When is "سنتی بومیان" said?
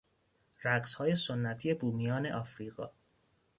1.15-2.25